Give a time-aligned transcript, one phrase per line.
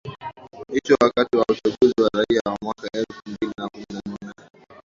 [0.73, 3.85] hicho wakati wa uchaguzi wa raia wa mwaka elfu mbili na kumi
[4.25, 4.35] na nne